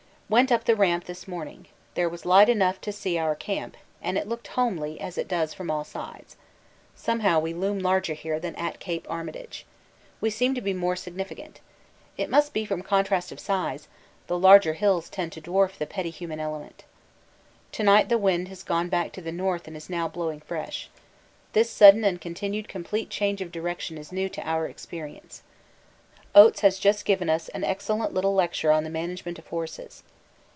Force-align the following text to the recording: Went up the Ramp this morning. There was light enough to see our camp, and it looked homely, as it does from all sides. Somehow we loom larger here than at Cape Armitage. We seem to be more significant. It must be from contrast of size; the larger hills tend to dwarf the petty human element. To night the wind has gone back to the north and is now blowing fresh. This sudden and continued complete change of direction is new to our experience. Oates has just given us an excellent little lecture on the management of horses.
Went 0.31 0.49
up 0.49 0.63
the 0.63 0.77
Ramp 0.77 1.03
this 1.07 1.27
morning. 1.27 1.65
There 1.93 2.07
was 2.07 2.25
light 2.25 2.47
enough 2.47 2.79
to 2.87 2.93
see 2.93 3.17
our 3.17 3.35
camp, 3.35 3.75
and 4.01 4.17
it 4.17 4.29
looked 4.29 4.47
homely, 4.47 4.97
as 5.01 5.17
it 5.17 5.27
does 5.27 5.53
from 5.53 5.69
all 5.69 5.83
sides. 5.83 6.37
Somehow 6.95 7.41
we 7.41 7.53
loom 7.53 7.79
larger 7.79 8.13
here 8.13 8.39
than 8.39 8.55
at 8.55 8.79
Cape 8.79 9.05
Armitage. 9.09 9.65
We 10.21 10.29
seem 10.29 10.55
to 10.55 10.61
be 10.61 10.71
more 10.73 10.95
significant. 10.95 11.59
It 12.15 12.29
must 12.29 12.53
be 12.53 12.63
from 12.63 12.81
contrast 12.81 13.33
of 13.33 13.41
size; 13.41 13.89
the 14.27 14.39
larger 14.39 14.71
hills 14.71 15.09
tend 15.09 15.33
to 15.33 15.41
dwarf 15.41 15.77
the 15.77 15.85
petty 15.85 16.11
human 16.11 16.39
element. 16.39 16.85
To 17.73 17.83
night 17.83 18.07
the 18.07 18.17
wind 18.17 18.47
has 18.47 18.63
gone 18.63 18.87
back 18.87 19.11
to 19.11 19.21
the 19.21 19.33
north 19.33 19.67
and 19.67 19.75
is 19.75 19.89
now 19.89 20.07
blowing 20.07 20.39
fresh. 20.39 20.89
This 21.51 21.69
sudden 21.69 22.05
and 22.05 22.21
continued 22.21 22.69
complete 22.69 23.09
change 23.09 23.41
of 23.41 23.51
direction 23.51 23.97
is 23.97 24.13
new 24.13 24.29
to 24.29 24.49
our 24.49 24.65
experience. 24.65 25.43
Oates 26.33 26.61
has 26.61 26.79
just 26.79 27.03
given 27.03 27.29
us 27.29 27.49
an 27.49 27.65
excellent 27.65 28.13
little 28.13 28.33
lecture 28.33 28.71
on 28.71 28.85
the 28.85 28.89
management 28.89 29.37
of 29.37 29.47
horses. 29.47 30.03